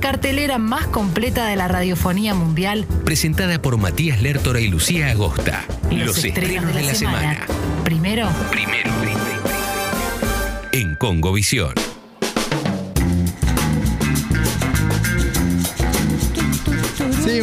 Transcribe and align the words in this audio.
cartelera 0.00 0.58
más 0.58 0.86
completa 0.86 1.46
de 1.46 1.56
la 1.56 1.68
radiofonía 1.68 2.34
mundial. 2.34 2.86
Presentada 3.04 3.60
por 3.62 3.76
Matías 3.76 4.20
Lertora 4.20 4.60
y 4.60 4.68
Lucía 4.68 5.10
Agosta. 5.10 5.64
Los, 5.90 6.24
estrenos, 6.24 6.74
de 6.74 6.82
la, 6.82 6.94
semana. 6.94 7.46
Primero, 7.84 8.28
Primero. 8.50 8.90
En 10.72 10.94
Congovisión. 10.96 11.74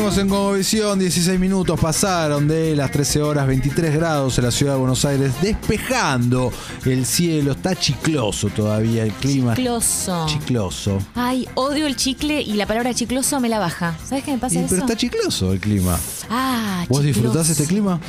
Seguimos 0.08 0.24
en 0.24 0.30
Congovisión, 0.30 1.00
16 1.00 1.38
minutos 1.38 1.78
pasaron 1.78 2.48
de 2.48 2.78
las 2.78 2.92
13 2.92 3.22
horas 3.22 3.46
23 3.46 3.94
grados 3.94 4.38
en 4.38 4.46
la 4.46 4.52
ciudad 4.52 4.74
de 4.74 4.80
Buenos 4.80 5.04
Aires, 5.04 5.34
despejando 5.42 6.54
el 6.86 7.06
cielo, 7.06 7.52
está 7.52 7.76
chicloso 7.76 8.48
todavía 8.48 9.04
el 9.04 9.12
clima. 9.12 9.54
Chicloso. 9.54 10.26
Chicloso. 10.30 11.00
Ay, 11.14 11.46
odio 11.56 11.88
el 11.88 11.98
chicle 11.98 12.42
y 12.42 12.54
la 12.54 12.66
palabra 12.66 12.94
chicloso 12.94 13.42
me 13.42 13.50
la 13.50 13.60
baja. 13.60 13.98
¿Sabes 14.08 14.24
qué 14.24 14.32
me 14.32 14.38
pasa 14.38 14.56
Y, 14.56 14.60
eso? 14.60 14.68
pero 14.70 14.82
está 14.84 14.96
chicloso 14.96 15.52
el 15.52 15.60
clima. 15.60 16.00
ah, 16.30 16.86
¿Vos 16.88 17.04
disfrutás 17.04 17.48
chicloso. 17.48 17.52
este 17.52 17.66
clima? 17.66 18.00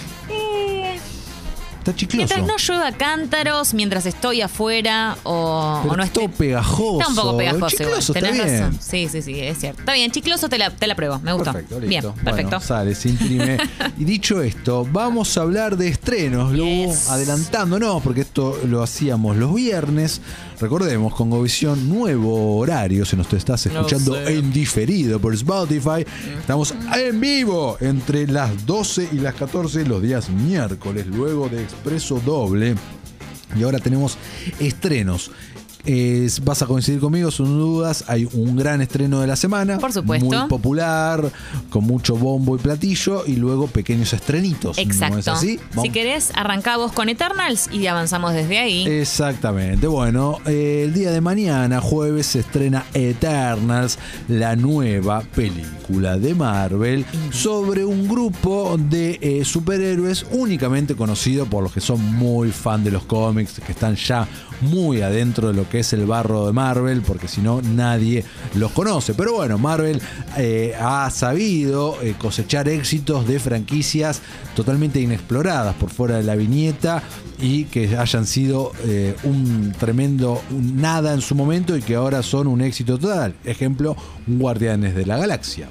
Está 1.88 1.97
chicloso. 2.01 2.16
mientras 2.34 2.47
no 2.47 2.56
llueva 2.59 2.92
cántaros, 2.92 3.73
mientras 3.74 4.05
estoy 4.06 4.42
afuera 4.42 5.16
o, 5.23 5.80
Pero 5.83 5.95
o 5.95 5.97
no 5.97 6.02
está 6.02 6.20
esté... 6.20 6.28
todo 6.28 6.38
pegajoso. 6.38 7.01
Está 7.01 7.09
un 7.09 7.16
poco 7.16 7.37
pegajoso 7.38 7.56
igual, 7.56 7.70
Chicloso, 7.88 8.12
tenés 8.12 8.30
está 8.33 8.45
bien. 8.45 8.61
razón. 8.61 8.78
Sí, 8.80 9.09
sí, 9.11 9.23
sí, 9.23 9.41
es 9.41 9.59
cierto. 9.59 9.80
Está 9.80 9.92
bien, 9.95 10.11
chicloso 10.11 10.48
te 10.48 10.59
la, 10.59 10.70
te 10.70 10.87
la 10.87 10.95
pruebo, 10.95 11.19
me 11.20 11.33
gustó. 11.33 11.52
Perfecto, 11.52 11.80
listo. 11.80 12.12
Bien, 12.12 12.24
perfecto. 12.24 12.51
Bueno, 12.51 12.61
sale, 12.61 12.95
se 12.95 13.09
imprime. 13.09 13.59
y 13.98 14.05
dicho 14.05 14.42
esto, 14.42 14.87
vamos 14.92 15.37
a 15.38 15.42
hablar 15.42 15.77
de 15.77 15.88
estrenos, 15.88 16.52
Lu, 16.52 16.64
Yes. 16.88 17.09
adelantándonos, 17.09 18.02
porque 18.02 18.20
esto 18.23 18.59
lo 18.66 18.83
hacíamos 18.83 19.36
los 19.36 19.55
viernes. 19.55 20.20
Recordemos, 20.61 21.14
con 21.14 21.30
Govisión, 21.30 21.89
nuevo 21.89 22.59
horario, 22.59 23.05
si 23.05 23.16
nos 23.16 23.28
te 23.28 23.36
estás 23.36 23.64
escuchando 23.66 24.14
sé. 24.14 24.34
en 24.39 24.52
diferido 24.52 25.20
por 25.20 25.33
Spotify. 25.33 26.05
Estamos 26.41 26.75
en 26.97 27.20
vivo 27.20 27.77
entre 27.81 28.27
las 28.27 28.66
12 28.66 29.09
y 29.12 29.16
las 29.20 29.34
14 29.34 29.84
los 29.86 30.03
días 30.03 30.28
miércoles, 30.28 31.06
luego 31.06 31.48
de 31.48 31.64
Expreso 31.79 32.21
Doble. 32.25 32.75
Y 33.57 33.62
ahora 33.62 33.79
tenemos 33.79 34.19
estrenos. 34.59 35.31
Eh, 35.91 36.28
vas 36.42 36.61
a 36.61 36.67
coincidir 36.67 37.00
conmigo, 37.00 37.31
sin 37.31 37.47
dudas. 37.47 38.05
Hay 38.08 38.28
un 38.34 38.56
gran 38.56 38.83
estreno 38.83 39.22
de 39.22 39.27
la 39.27 39.36
semana. 39.36 39.78
Por 39.78 39.91
supuesto. 39.91 40.27
Muy 40.27 40.47
popular, 40.47 41.33
con 41.70 41.84
mucho 41.84 42.14
bombo 42.14 42.56
y 42.56 42.58
platillo. 42.58 43.25
Y 43.27 43.36
luego 43.36 43.69
pequeños 43.69 44.12
estrenitos. 44.12 44.77
¿No 44.77 44.83
Exacto. 44.83 45.19
es 45.19 45.28
así? 45.28 45.59
Si 45.81 45.89
querés, 45.89 46.31
arrancá 46.34 46.77
vos 46.77 46.92
con 46.92 47.09
Eternals 47.09 47.70
y 47.72 47.86
avanzamos 47.86 48.34
desde 48.34 48.59
ahí. 48.59 48.86
Exactamente. 48.86 49.86
Bueno, 49.86 50.41
eh, 50.44 50.83
el 50.84 50.92
día 50.92 51.11
de 51.11 51.22
mañana, 51.22 51.81
jueves, 51.81 52.27
se 52.27 52.41
estrena 52.41 52.84
Eternals, 52.92 53.98
la 54.28 54.56
nueva 54.56 55.22
película 55.34 56.19
de 56.19 56.34
Marvel 56.34 57.06
sobre 57.31 57.86
un 57.86 58.06
grupo 58.06 58.77
de 58.78 59.19
eh, 59.22 59.42
superhéroes 59.42 60.27
únicamente 60.33 60.94
conocido 60.94 61.47
por 61.47 61.62
los 61.62 61.72
que 61.72 61.81
son 61.81 62.05
muy 62.16 62.50
fan 62.50 62.84
de 62.84 62.91
los 62.91 63.05
cómics, 63.05 63.59
que 63.64 63.72
están 63.72 63.97
ya 63.97 64.28
muy 64.61 65.03
adentro 65.03 65.48
de 65.48 65.55
lo 65.55 65.69
que 65.69 65.81
es 65.81 65.92
el 65.92 66.06
barro 66.06 66.47
de 66.47 66.53
Marvel, 66.53 67.03
porque 67.03 67.28
si 67.28 67.41
no 67.41 67.62
nadie 67.62 68.25
los 68.55 68.73
conoce. 68.73 69.15
Pero 69.15 69.34
bueno, 69.34 69.59
Marvel 69.59 70.00
eh, 70.37 70.75
ha 70.81 71.09
sabido 71.11 71.97
eh, 72.03 72.15
cosechar 72.19 72.69
éxitos 72.69 73.27
de 73.27 73.39
franquicias 73.39 74.23
totalmente 74.55 75.00
inexploradas 75.00 75.75
por 75.77 75.91
fuera 75.91 76.17
de 76.17 76.23
la 76.25 76.37
viñeta 76.37 77.03
y 77.41 77.65
que 77.65 77.97
hayan 77.97 78.27
sido 78.27 78.73
eh, 78.84 79.15
un 79.25 79.73
tremendo 79.78 80.42
nada 80.50 81.15
en 81.15 81.20
su 81.20 81.34
momento 81.34 81.77
y 81.77 81.83
que 81.83 81.95
ahora 81.95 82.22
son 82.22 82.47
un 82.47 82.61
éxito 82.61 82.98
total. 82.98 83.34
Ejemplo, 83.45 83.97
Guardianes 84.27 84.95
de 84.95 85.06
la 85.06 85.17
Galaxia, 85.17 85.69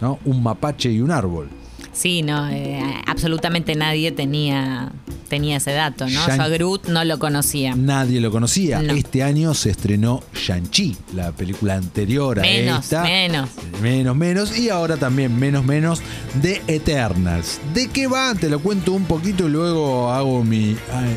¿no? 0.00 0.18
un 0.24 0.42
mapache 0.42 0.90
y 0.90 1.00
un 1.00 1.10
árbol. 1.10 1.48
Sí, 1.92 2.22
no, 2.22 2.48
eh, 2.50 2.80
absolutamente 3.06 3.74
nadie 3.74 4.12
tenía, 4.12 4.92
tenía 5.28 5.56
ese 5.56 5.72
dato, 5.72 6.06
¿no? 6.08 6.20
Shang- 6.26 6.36
Yo 6.36 6.42
a 6.42 6.48
Groot 6.48 6.86
no 6.88 7.04
lo 7.04 7.18
conocía. 7.18 7.74
Nadie 7.74 8.20
lo 8.20 8.30
conocía. 8.30 8.80
No. 8.80 8.92
Este 8.94 9.22
año 9.24 9.54
se 9.54 9.70
estrenó 9.70 10.22
Shang-Chi, 10.34 10.96
la 11.14 11.32
película 11.32 11.74
anterior 11.74 12.38
a 12.38 12.42
Menos, 12.42 12.84
esta. 12.84 13.02
menos. 13.02 13.50
Menos, 13.82 14.16
menos. 14.16 14.56
Y 14.56 14.70
ahora 14.70 14.96
también 14.96 15.36
menos, 15.38 15.64
menos 15.64 16.00
de 16.40 16.62
Eternals. 16.68 17.60
¿De 17.74 17.88
qué 17.88 18.06
va? 18.06 18.34
Te 18.34 18.48
lo 18.48 18.60
cuento 18.60 18.92
un 18.92 19.04
poquito 19.04 19.46
y 19.48 19.50
luego 19.50 20.10
hago 20.12 20.44
mi 20.44 20.76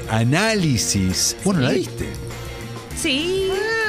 análisis. 0.10 1.36
Bueno, 1.46 1.62
¿la 1.62 1.72
viste? 1.72 2.10
Sí, 3.00 3.48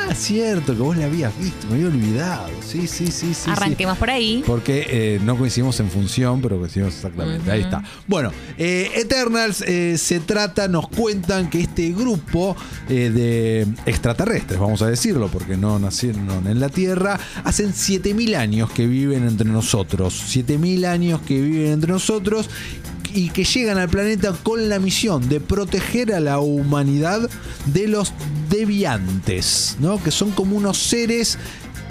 Ah, 0.09 0.15
cierto, 0.15 0.75
que 0.75 0.82
vos 0.82 0.97
la 0.97 1.06
habías 1.06 1.37
visto, 1.38 1.66
me 1.69 1.75
había 1.75 1.87
olvidado. 1.87 2.48
Sí, 2.66 2.87
sí, 2.87 3.06
sí, 3.06 3.12
sí. 3.12 3.34
sí. 3.34 3.50
arranquemos 3.50 3.97
por 3.98 4.10
ahí. 4.10 4.42
Porque 4.47 4.87
eh, 4.88 5.20
no 5.25 5.37
coincidimos 5.37 5.78
en 5.81 5.91
función, 5.91 6.41
pero 6.41 6.59
coincidimos 6.59 6.94
exactamente. 6.94 7.50
Ahí 7.50 7.62
está. 7.62 7.82
Bueno, 8.06 8.31
eh, 8.59 8.91
Eternals 8.97 9.62
eh, 9.62 9.97
se 9.98 10.20
trata, 10.20 10.69
nos 10.69 10.88
cuentan 10.88 11.48
que 11.48 11.60
este 11.60 11.91
grupo 11.92 12.56
de 12.88 13.66
extraterrestres, 13.87 14.59
vamos 14.59 14.82
a 14.82 14.88
decirlo, 14.88 15.28
porque 15.28 15.56
no 15.56 15.78
nacieron 15.78 16.47
en 16.47 16.60
la 16.60 16.69
Tierra, 16.69 17.19
hacen 17.44 17.72
7000 17.72 18.34
años 18.34 18.71
que 18.71 18.86
viven 18.86 19.26
entre 19.26 19.48
nosotros. 19.48 20.15
7000 20.15 20.84
años 20.84 21.21
que 21.22 21.41
viven 21.41 21.72
entre 21.72 21.92
nosotros 21.92 22.48
y 23.15 23.31
que 23.31 23.44
llegan 23.44 23.78
al 23.78 23.88
planeta 23.88 24.34
con 24.42 24.69
la 24.69 24.78
misión 24.78 25.28
de 25.28 25.41
proteger 25.41 26.12
a 26.12 26.21
la 26.21 26.41
humanidad 26.41 27.31
de 27.66 27.88
los 27.88 28.12
deviantes, 28.54 29.76
¿no? 29.81 30.03
Que 30.03 30.10
son 30.10 30.31
como 30.31 30.56
unos 30.56 30.78
seres 30.78 31.38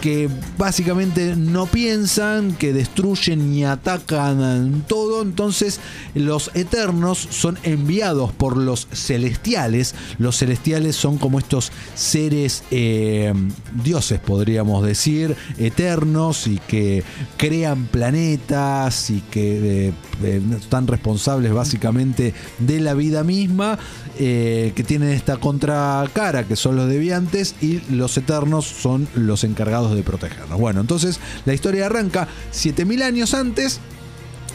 que 0.03 0.27
básicamente 0.57 1.33
no 1.37 1.65
piensan, 1.65 2.55
que 2.55 2.73
destruyen 2.73 3.53
y 3.53 3.63
atacan 3.63 4.83
todo. 4.85 5.21
Entonces 5.21 5.79
los 6.13 6.51
eternos 6.55 7.17
son 7.17 7.57
enviados 7.63 8.33
por 8.33 8.57
los 8.57 8.89
celestiales. 8.91 9.95
Los 10.17 10.39
celestiales 10.39 10.97
son 10.97 11.17
como 11.17 11.39
estos 11.39 11.71
seres 11.95 12.65
eh, 12.69 13.33
dioses, 13.81 14.19
podríamos 14.19 14.85
decir, 14.85 15.37
eternos 15.57 16.47
y 16.47 16.57
que 16.67 17.05
crean 17.37 17.85
planetas 17.85 19.09
y 19.09 19.21
que 19.31 19.87
eh, 19.87 19.93
eh, 20.21 20.41
están 20.59 20.85
responsables 20.87 21.53
básicamente 21.53 22.33
de 22.59 22.81
la 22.81 22.93
vida 22.93 23.23
misma, 23.23 23.79
que 24.17 24.85
tienen 24.85 25.09
esta 25.09 25.37
contracara 25.37 26.43
que 26.43 26.55
son 26.55 26.75
los 26.75 26.87
deviantes 26.87 27.55
y 27.61 27.81
los 27.89 28.15
eternos 28.17 28.65
son 28.65 29.07
los 29.15 29.43
encargados 29.43 29.92
de 29.95 30.03
protegernos. 30.03 30.59
Bueno, 30.59 30.81
entonces 30.81 31.19
la 31.45 31.53
historia 31.53 31.85
arranca 31.85 32.27
7000 32.51 33.01
años 33.01 33.33
antes 33.33 33.79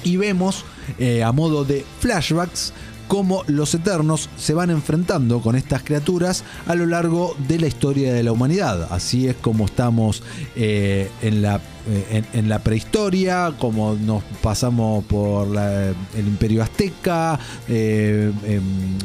y 0.05 0.17
vemos 0.17 0.65
eh, 0.99 1.23
a 1.23 1.33
modo 1.33 1.65
de 1.65 1.85
flashbacks 2.01 2.73
cómo 3.09 3.43
los 3.47 3.75
eternos 3.75 4.29
se 4.37 4.55
van 4.55 4.71
enfrentando 4.71 5.41
con 5.41 5.57
estas 5.57 5.83
criaturas 5.83 6.45
a 6.67 6.75
lo 6.75 6.87
largo 6.87 7.35
de 7.49 7.59
la 7.59 7.67
historia 7.67 8.13
de 8.13 8.23
la 8.23 8.33
humanidad. 8.33 8.89
Así 8.91 9.27
es 9.27 9.35
como 9.37 9.65
estamos 9.65 10.23
eh, 10.55 11.11
en, 11.23 11.43
la, 11.43 11.61
en, 12.11 12.27
en 12.33 12.49
la 12.49 12.59
prehistoria, 12.59 13.53
como 13.59 13.95
nos 13.95 14.23
pasamos 14.43 15.05
por 15.05 15.49
la- 15.49 15.89
el 15.89 16.27
imperio 16.27 16.63
azteca, 16.63 17.39
eh, 17.69 18.31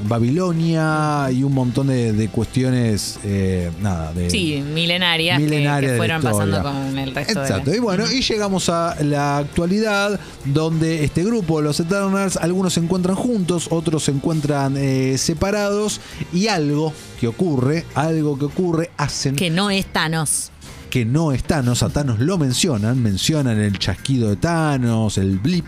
Babilonia 0.07 1.29
y 1.31 1.43
un 1.43 1.53
montón 1.53 1.87
de, 1.87 2.13
de 2.13 2.27
cuestiones, 2.29 3.19
eh, 3.23 3.71
nada, 3.81 4.13
de, 4.13 4.29
Sí, 4.29 4.63
milenarias, 4.73 5.37
que- 5.37 5.43
milenaria 5.45 5.87
que, 5.89 5.93
la 5.93 5.97
fueron 5.97 6.21
pasando 6.21 6.61
con 6.61 6.97
el 6.97 7.13
resto 7.15 7.41
Exacto. 7.41 7.71
de 7.71 7.77
Y 7.77 7.79
bueno, 7.79 8.05
y 8.11 8.21
llegamos 8.21 8.69
a 8.69 8.95
la 9.03 9.37
actualidad 9.37 10.19
donde 10.45 11.03
este 11.03 11.23
grupo, 11.23 11.61
los 11.61 11.79
Eternals, 11.79 12.37
algunos 12.37 12.73
se 12.73 12.79
encuentran 12.79 13.15
juntos, 13.15 13.67
otros 13.71 14.03
se 14.03 14.11
encuentran 14.11 14.75
eh, 14.77 15.17
separados 15.17 16.01
y 16.33 16.47
algo 16.47 16.93
que 17.19 17.27
ocurre, 17.27 17.85
algo 17.95 18.37
que 18.37 18.45
ocurre, 18.45 18.89
hacen 18.97 19.35
que 19.35 19.49
no 19.49 19.69
es 19.69 19.85
Thanos. 19.85 20.49
Que 20.93 21.05
no 21.05 21.31
es 21.31 21.43
Thanos, 21.43 21.81
a 21.81 21.89
Thanos 21.89 22.19
lo 22.19 22.37
mencionan, 22.37 23.01
mencionan 23.01 23.59
el 23.59 23.79
chasquido 23.79 24.29
de 24.29 24.35
Thanos, 24.35 25.17
el 25.17 25.39
blip, 25.39 25.65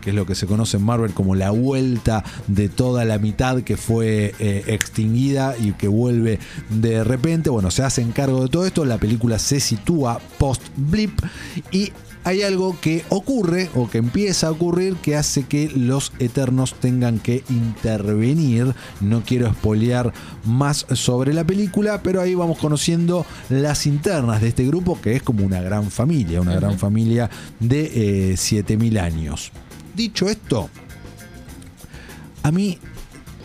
que 0.00 0.10
es 0.10 0.16
lo 0.16 0.26
que 0.26 0.34
se 0.34 0.46
conoce 0.46 0.76
en 0.76 0.84
Marvel 0.84 1.12
como 1.12 1.34
la 1.34 1.50
vuelta 1.50 2.24
de 2.46 2.68
toda 2.68 3.04
la 3.04 3.18
mitad 3.18 3.62
que 3.62 3.76
fue 3.76 4.34
eh, 4.38 4.64
extinguida 4.66 5.54
y 5.58 5.72
que 5.72 5.88
vuelve 5.88 6.38
de 6.70 7.04
repente. 7.04 7.50
Bueno, 7.50 7.70
se 7.70 7.82
hacen 7.82 8.12
cargo 8.12 8.42
de 8.42 8.48
todo 8.48 8.66
esto, 8.66 8.84
la 8.84 8.98
película 8.98 9.38
se 9.38 9.60
sitúa 9.60 10.20
post 10.38 10.62
blip 10.76 11.20
y 11.70 11.92
hay 12.26 12.42
algo 12.42 12.76
que 12.80 13.04
ocurre 13.08 13.70
o 13.76 13.88
que 13.88 13.98
empieza 13.98 14.48
a 14.48 14.50
ocurrir 14.50 14.96
que 14.96 15.14
hace 15.14 15.44
que 15.44 15.70
los 15.70 16.12
eternos 16.18 16.74
tengan 16.74 17.20
que 17.20 17.44
intervenir. 17.48 18.74
No 19.00 19.22
quiero 19.24 19.46
espolear 19.46 20.12
más 20.44 20.86
sobre 20.90 21.32
la 21.32 21.44
película, 21.44 22.02
pero 22.02 22.20
ahí 22.20 22.34
vamos 22.34 22.58
conociendo 22.58 23.24
las 23.48 23.86
internas 23.86 24.42
de 24.42 24.48
este 24.48 24.66
grupo 24.66 25.00
que 25.00 25.14
es 25.14 25.22
como 25.22 25.46
una 25.46 25.60
gran 25.62 25.88
familia, 25.88 26.40
una 26.40 26.56
gran 26.56 26.80
familia 26.80 27.30
de 27.60 28.32
eh, 28.32 28.36
7000 28.36 28.98
años. 28.98 29.52
Dicho 29.96 30.28
esto, 30.28 30.68
a 32.42 32.52
mí 32.52 32.78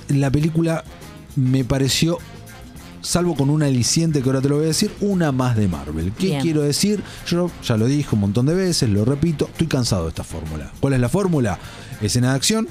la 0.09 0.29
película 0.29 0.83
me 1.37 1.63
pareció 1.63 2.19
salvo 3.01 3.35
con 3.35 3.49
un 3.49 3.63
aliciente 3.63 4.21
que 4.21 4.29
ahora 4.29 4.41
te 4.41 4.49
lo 4.49 4.55
voy 4.55 4.65
a 4.65 4.67
decir, 4.67 4.91
una 4.99 5.31
más 5.31 5.55
de 5.55 5.67
Marvel. 5.67 6.11
¿Qué 6.11 6.27
Bien. 6.27 6.41
quiero 6.41 6.61
decir? 6.61 7.01
Yo 7.25 7.49
ya 7.63 7.77
lo 7.77 7.85
dije 7.85 8.09
un 8.13 8.21
montón 8.21 8.45
de 8.45 8.53
veces, 8.53 8.89
lo 8.89 9.05
repito, 9.05 9.45
estoy 9.45 9.67
cansado 9.67 10.03
de 10.03 10.09
esta 10.09 10.23
fórmula. 10.23 10.71
¿Cuál 10.79 10.93
es 10.93 10.99
la 10.99 11.09
fórmula? 11.09 11.57
Escena 12.01 12.31
de 12.31 12.35
acción, 12.35 12.67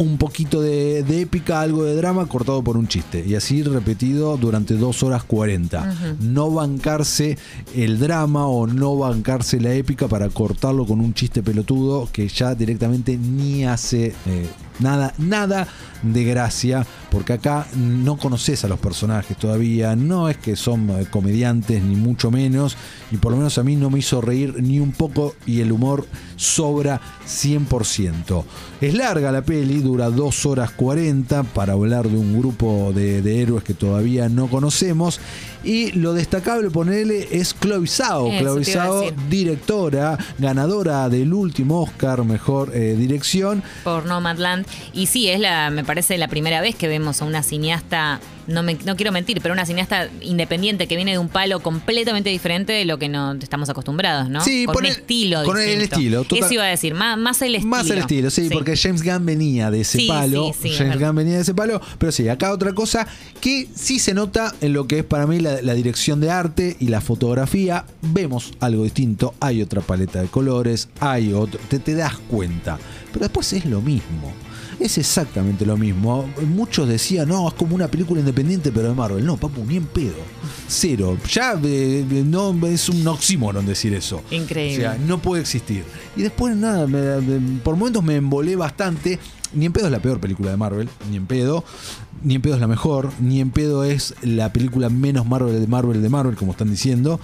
un 0.00 0.16
poquito 0.16 0.62
de, 0.62 1.02
de 1.02 1.20
épica, 1.20 1.60
algo 1.60 1.84
de 1.84 1.94
drama 1.94 2.24
cortado 2.24 2.64
por 2.64 2.78
un 2.78 2.88
chiste. 2.88 3.22
Y 3.26 3.34
así 3.34 3.62
repetido 3.62 4.38
durante 4.38 4.74
2 4.74 5.02
horas 5.02 5.24
40. 5.24 6.16
No 6.20 6.50
bancarse 6.50 7.36
el 7.74 7.98
drama 7.98 8.46
o 8.46 8.66
no 8.66 8.96
bancarse 8.96 9.60
la 9.60 9.74
épica 9.74 10.08
para 10.08 10.30
cortarlo 10.30 10.86
con 10.86 11.00
un 11.00 11.12
chiste 11.12 11.42
pelotudo 11.42 12.08
que 12.10 12.26
ya 12.28 12.54
directamente 12.54 13.18
ni 13.18 13.66
hace 13.66 14.14
eh, 14.24 14.46
nada, 14.80 15.14
nada 15.18 15.66
de 16.02 16.24
gracia. 16.24 16.86
Porque 17.10 17.32
acá 17.32 17.66
no 17.74 18.16
conoces 18.16 18.64
a 18.64 18.68
los 18.68 18.78
personajes 18.78 19.36
todavía. 19.36 19.96
No 19.96 20.28
es 20.28 20.36
que 20.36 20.54
son 20.54 20.88
eh, 20.90 21.06
comediantes, 21.10 21.82
ni 21.82 21.96
mucho 21.96 22.30
menos. 22.30 22.76
Y 23.10 23.16
por 23.16 23.32
lo 23.32 23.38
menos 23.38 23.58
a 23.58 23.64
mí 23.64 23.74
no 23.74 23.90
me 23.90 23.98
hizo 23.98 24.20
reír 24.20 24.62
ni 24.62 24.78
un 24.78 24.92
poco. 24.92 25.34
Y 25.44 25.60
el 25.60 25.72
humor 25.72 26.06
sobra 26.36 27.00
100%. 27.26 28.44
Es 28.80 28.94
larga 28.94 29.32
la 29.32 29.42
peli, 29.42 29.80
dura 29.80 30.08
2 30.08 30.46
horas 30.46 30.70
40 30.70 31.42
para 31.42 31.72
hablar 31.72 32.08
de 32.08 32.16
un 32.16 32.38
grupo 32.38 32.92
de, 32.94 33.22
de 33.22 33.42
héroes 33.42 33.64
que 33.64 33.74
todavía 33.74 34.28
no 34.28 34.46
conocemos. 34.46 35.20
Y 35.62 35.92
lo 35.92 36.14
destacable, 36.14 36.70
ponerle, 36.70 37.28
es 37.32 37.54
Chloe 37.60 37.86
Zhao. 37.86 38.30
Chloe 38.38 39.14
directora, 39.28 40.16
ganadora 40.38 41.08
del 41.08 41.34
último 41.34 41.82
Oscar, 41.82 42.24
mejor 42.24 42.70
eh, 42.74 42.94
dirección. 42.96 43.62
por 43.84 44.06
Nomadland. 44.06 44.66
Y 44.92 45.06
sí, 45.06 45.28
es 45.28 45.40
la, 45.40 45.70
me 45.70 45.84
parece 45.84 46.18
la 46.18 46.28
primera 46.28 46.60
vez 46.60 46.74
que 46.74 46.88
vemos 46.88 47.22
a 47.22 47.24
una 47.24 47.42
cineasta, 47.42 48.20
no, 48.50 48.62
me, 48.62 48.74
no 48.84 48.96
quiero 48.96 49.12
mentir, 49.12 49.40
pero 49.40 49.54
una 49.54 49.64
cineasta 49.64 50.08
independiente 50.20 50.86
que 50.86 50.96
viene 50.96 51.12
de 51.12 51.18
un 51.18 51.28
palo 51.28 51.60
completamente 51.60 52.30
diferente 52.30 52.72
de 52.72 52.84
lo 52.84 52.98
que 52.98 53.08
no 53.08 53.32
estamos 53.32 53.68
acostumbrados, 53.70 54.28
¿no? 54.28 54.42
Sí, 54.44 54.66
con 54.66 54.76
un 54.78 54.86
el- 54.86 54.92
estilo 54.92 55.44
con 55.44 55.58
el 55.60 55.80
estilo, 55.82 56.24
total- 56.24 56.44
Eso 56.44 56.54
iba 56.54 56.64
a 56.64 56.68
decir, 56.68 56.94
más, 56.94 57.16
más 57.18 57.40
el 57.42 57.54
estilo. 57.54 57.70
Más 57.70 57.88
el 57.90 57.98
estilo, 57.98 58.30
sí, 58.30 58.48
porque 58.52 58.76
James 58.76 59.02
Gunn 59.02 59.24
venía 59.24 59.70
de 59.70 59.80
ese 59.82 59.98
Sí, 59.98 60.06
palo. 60.08 60.52
sí, 60.52 60.58
sí, 60.62 60.68
es 60.74 60.78
James. 60.78 60.98
Gunn 61.00 61.14
venía 61.16 61.34
de 61.36 61.42
ese 61.42 61.54
palo. 61.54 61.80
Pero 61.98 62.12
sí, 62.12 62.28
acá 62.28 62.52
otra 62.52 62.72
cosa 62.74 63.06
que 63.40 63.68
sí 63.74 63.98
se 63.98 64.14
nota 64.14 64.54
en 64.60 64.72
lo 64.72 64.86
que 64.86 64.98
es 65.00 65.04
para 65.04 65.26
mí 65.26 65.40
la, 65.40 65.62
la 65.62 65.74
dirección 65.74 66.20
de 66.20 66.30
arte 66.30 66.76
y 66.80 66.88
la 66.88 67.00
fotografía. 67.00 67.84
Vemos 68.02 68.52
algo 68.60 68.84
distinto. 68.84 69.34
Hay 69.40 69.62
otra 69.62 69.80
paleta 69.80 70.20
de 70.22 70.28
colores, 70.28 70.88
hay 71.00 71.32
otro. 71.32 71.60
Te, 71.68 71.78
te 71.78 71.94
das 71.94 72.16
cuenta. 72.28 72.78
Pero 73.12 73.24
después 73.24 73.52
es 73.52 73.64
lo 73.64 73.80
mismo. 73.80 74.32
Es 74.78 74.96
exactamente 74.96 75.66
lo 75.66 75.76
mismo. 75.76 76.26
Muchos 76.46 76.88
decían, 76.88 77.28
no, 77.28 77.46
es 77.48 77.54
como 77.54 77.74
una 77.74 77.88
película 77.88 78.20
independiente, 78.20 78.39
pero 78.72 78.88
de 78.88 78.94
Marvel. 78.94 79.24
No, 79.24 79.36
papu, 79.36 79.64
ni 79.64 79.76
en 79.76 79.86
pedo. 79.86 80.14
Cero. 80.68 81.16
Ya 81.32 81.58
eh, 81.62 82.04
no 82.26 82.54
es 82.66 82.88
un 82.88 83.06
oxímoron 83.06 83.66
decir 83.66 83.94
eso. 83.94 84.22
Increíble. 84.30 84.86
O 84.86 84.90
sea, 84.92 84.98
no 84.98 85.20
puede 85.20 85.42
existir. 85.42 85.84
Y 86.16 86.22
después, 86.22 86.56
nada, 86.56 86.86
me- 86.86 87.20
me- 87.20 87.58
por 87.60 87.76
momentos 87.76 88.02
me 88.04 88.16
embolé 88.16 88.56
bastante. 88.56 89.18
Ni 89.52 89.66
en 89.66 89.72
pedo 89.72 89.86
es 89.86 89.92
la 89.92 90.00
peor 90.00 90.20
película 90.20 90.50
de 90.52 90.56
Marvel, 90.56 90.88
ni 91.10 91.16
en 91.16 91.26
pedo. 91.26 91.64
Ni 92.22 92.34
en 92.36 92.42
pedo 92.42 92.54
es 92.54 92.60
la 92.60 92.68
mejor, 92.68 93.10
ni 93.20 93.40
en 93.40 93.50
pedo 93.50 93.82
es 93.84 94.14
la 94.22 94.52
película 94.52 94.90
menos 94.90 95.26
Marvel 95.26 95.58
de 95.60 95.66
Marvel 95.66 96.02
de 96.02 96.08
Marvel, 96.08 96.36
como 96.36 96.52
están 96.52 96.70
diciendo. 96.70 97.18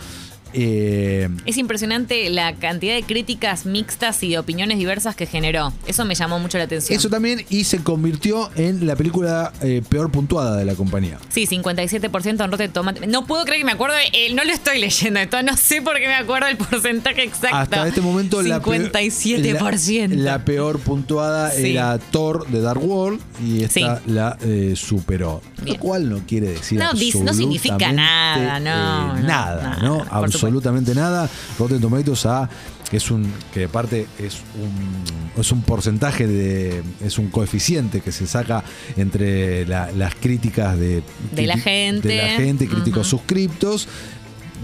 Eh, 0.52 1.28
Es 1.44 1.56
impresionante 1.58 2.28
la 2.30 2.54
cantidad 2.54 2.94
de 2.94 3.02
críticas 3.02 3.66
mixtas 3.66 4.22
y 4.22 4.30
de 4.30 4.38
opiniones 4.38 4.78
diversas 4.78 5.14
que 5.16 5.26
generó. 5.26 5.72
Eso 5.86 6.04
me 6.04 6.14
llamó 6.14 6.38
mucho 6.38 6.58
la 6.58 6.64
atención. 6.64 6.98
eso 6.98 7.08
también, 7.10 7.44
y 7.50 7.64
se 7.64 7.78
convirtió 7.82 8.50
en 8.56 8.86
la 8.86 8.96
película 8.96 9.52
eh, 9.62 9.82
peor 9.88 10.10
puntuada 10.10 10.56
de 10.56 10.64
la 10.64 10.74
compañía. 10.74 11.18
Sí, 11.28 11.46
57% 11.46 12.44
en 12.44 12.50
Rotten 12.50 12.70
Tomatoes. 12.72 13.08
No 13.08 13.26
puedo 13.26 13.44
creer 13.44 13.60
que 13.60 13.64
me 13.66 13.72
acuerdo, 13.72 13.96
eh, 14.12 14.32
no 14.34 14.44
lo 14.44 14.52
estoy 14.52 14.78
leyendo, 14.80 15.20
entonces 15.20 15.50
no 15.50 15.56
sé 15.56 15.82
por 15.82 15.96
qué 15.98 16.06
me 16.06 16.14
acuerdo 16.14 16.48
el 16.48 16.56
porcentaje 16.56 17.22
exacto. 17.24 17.56
Hasta 17.56 17.88
este 17.88 18.00
momento, 18.00 18.42
la 18.42 18.60
peor- 18.60 18.90
57%. 18.92 20.08
La, 20.16 20.32
la 20.32 20.44
peor 20.44 20.78
puntuada 20.80 21.50
Sí. 21.50 21.72
era 21.72 21.98
Thor 21.98 22.46
de 22.48 22.60
Dark 22.60 22.82
World 22.82 23.20
y 23.44 23.62
esta 23.64 23.96
Sí. 23.98 24.10
la 24.12 24.38
superó. 24.74 25.42
Bien. 25.62 25.76
Lo 25.76 25.80
cual 25.80 26.08
no 26.10 26.18
quiere 26.26 26.48
decir 26.48 26.78
No, 26.78 26.92
no 26.92 27.32
significa 27.34 27.92
nada, 27.92 28.60
no, 28.60 29.14
no, 29.16 29.22
nada, 29.22 29.62
nada, 29.62 29.78
¿no? 29.82 30.04
Absolutamente 30.36 30.94
nada. 30.94 31.28
Rotten 31.58 31.80
Tomatoes 31.80 32.26
a 32.26 32.48
que 32.90 32.98
es 32.98 33.10
un 33.10 33.32
que 33.52 33.64
aparte 33.64 34.06
es 34.18 34.36
un 34.62 35.40
es 35.40 35.50
un 35.52 35.62
porcentaje 35.62 36.26
de 36.26 36.82
es 37.04 37.18
un 37.18 37.30
coeficiente 37.30 38.00
que 38.00 38.12
se 38.12 38.26
saca 38.28 38.62
entre 38.96 39.66
la- 39.66 39.90
las 39.92 40.14
críticas 40.14 40.78
de 40.78 41.02
De 41.32 41.46
la 41.46 41.58
gente. 41.58 42.08
de 42.08 42.16
la 42.16 42.28
gente 42.36 42.68
críticos 42.68 43.08
suscriptos 43.08 43.88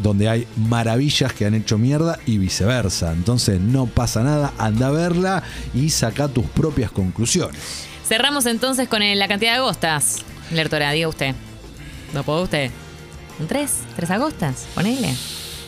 donde 0.03 0.29
hay 0.29 0.47
maravillas 0.57 1.33
que 1.35 1.45
han 1.47 1.55
hecho 1.55 1.77
mierda 1.79 2.19
y 2.25 2.39
viceversa. 2.39 3.13
Entonces 3.13 3.61
no 3.61 3.87
pasa 3.87 4.23
nada, 4.23 4.53
anda 4.57 4.87
a 4.87 4.91
verla 4.91 5.43
y 5.75 5.91
saca 5.91 6.29
tus 6.29 6.47
propias 6.47 6.91
conclusiones. 6.91 7.61
Cerramos 8.09 8.47
entonces 8.47 8.89
con 8.89 9.03
el- 9.03 9.19
la 9.19 9.29
cantidad 9.29 9.53
de 9.53 9.59
agostas. 9.59 10.19
Lertora, 10.53 10.93
diga 10.93 11.09
usted. 11.09 11.35
¿No 12.15 12.23
puedo 12.25 12.43
usted? 12.45 12.71
¿Un 13.39 13.47
3? 13.49 13.71
¿Tres 13.97 14.11
agostas? 14.11 14.67
Ponele. 14.75 15.15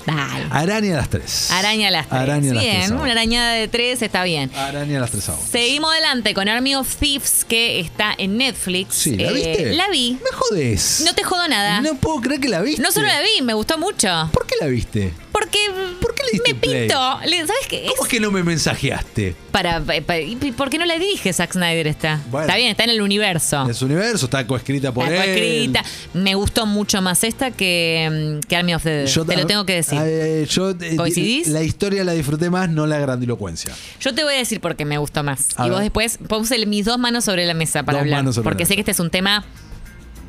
Dale. 0.07 0.47
Araña 0.51 0.95
a 0.95 0.97
las 0.99 1.09
tres. 1.11 1.51
Araña 1.51 1.89
a 1.89 1.91
las 1.91 2.09
tres. 2.09 2.21
Araña 2.21 2.51
a 2.51 2.55
las 2.55 2.65
bien, 2.65 2.93
una 2.95 3.13
arañada 3.13 3.53
de 3.53 3.69
tres 3.69 4.03
está 4.03 4.23
bien. 4.25 4.51
Araña 4.55 4.99
a 4.99 5.01
las 5.01 5.11
tres 5.11 5.29
ahora. 5.29 5.43
Seguimos 5.51 5.91
adelante 5.93 6.35
con 6.35 6.49
Army 6.49 6.75
of 6.75 6.95
Thieves, 6.97 7.45
que 7.49 7.81
está 7.81 8.15
en 8.19 8.37
Netflix. 8.37 8.95
Sí, 8.97 9.17
¿la 9.17 9.31
Eh, 9.31 9.33
viste? 9.33 9.73
La 9.75 9.89
vi. 9.89 10.19
Me 10.23 10.31
jodes. 10.37 11.03
No 11.05 11.15
te 11.15 11.23
jodo 11.25 11.49
nada. 11.49 11.81
No 11.81 11.95
puedo 11.97 12.21
creer 12.21 12.41
que 12.41 12.49
la 12.49 12.61
viste. 12.61 12.83
No 12.83 12.93
solo 12.93 13.07
la 13.07 13.21
vi, 13.23 13.43
me 13.43 13.55
gustó 13.55 13.79
mucho. 13.79 14.09
¿Por 14.33 14.47
qué 14.47 14.57
la 14.61 14.67
viste? 14.67 15.13
Porque 15.35 15.59
¿Por 16.01 16.15
qué 16.15 16.23
le 16.23 16.31
diste 16.33 16.55
me 16.55 16.61
play? 16.61 16.81
pinto. 16.87 17.19
Le- 17.27 17.39
¿Sabes 17.39 17.67
qué? 17.69 17.87
¿Cómo 17.89 18.05
es 18.05 18.09
que 18.09 18.21
no 18.21 18.31
me 18.31 18.45
mensajeaste? 18.45 19.35
Para, 19.51 19.81
pa- 19.81 20.19
¿y 20.21 20.37
¿Por 20.57 20.71
qué 20.71 20.79
no 20.79 20.85
la 20.87 20.97
dirige 20.97 21.33
Zack 21.33 21.53
Snyder 21.55 21.89
esta? 21.89 22.21
Bueno. 22.31 22.47
Está 22.47 22.57
bien, 22.57 22.71
está 22.71 22.85
en 22.85 22.91
el 22.91 23.03
universo. 23.03 23.67
En 23.67 23.75
su 23.75 23.87
universo 23.87 24.27
está 24.27 24.47
coescrita 24.47 24.93
por 24.93 25.05
Está 25.09 25.25
él. 25.25 25.31
coescrita. 25.33 25.85
Me 26.15 26.37
gustó 26.37 26.67
mucho 26.67 27.03
más 27.03 27.25
esta 27.25 27.51
que, 27.51 28.39
que 28.49 28.57
Army 28.57 28.75
of 28.75 28.85
the 28.85 28.91
Dead. 28.91 29.07
Yo 29.09 29.25
te 29.25 29.37
lo 29.37 29.45
tengo 29.47 29.67
que 29.67 29.75
decir. 29.75 29.99
eh, 30.01 30.47
yo, 30.49 30.71
eh, 30.71 30.95
¿Coincidís? 30.97 31.49
La 31.49 31.63
historia 31.65 32.05
la 32.05 32.13
disfruté 32.13 32.49
más, 32.49 32.69
no 32.71 32.87
la 32.87 32.99
grandilocuencia. 33.01 33.75
Yo 34.01 34.15
te 34.15 34.23
voy 34.23 34.35
a 34.35 34.39
decir 34.39 34.61
por 34.61 34.77
qué 34.77 34.85
me 34.85 34.99
gustó 34.99 35.25
más. 35.25 35.49
A 35.59 35.67
y 35.67 35.71
vos 35.71 35.79
ver. 35.81 35.87
después 35.87 36.19
puse 36.29 36.65
mis 36.67 36.85
dos 36.85 36.99
manos 36.99 37.25
sobre 37.25 37.45
la 37.45 37.55
mesa 37.55 37.83
para 37.83 37.99
Dos 37.99 38.03
hablar. 38.05 38.19
manos 38.21 38.37
sobre 38.37 38.45
Porque 38.45 38.67
sé 38.67 38.75
que 38.75 38.83
este 38.83 38.93
es 38.93 39.01
un 39.01 39.11
tema 39.11 39.45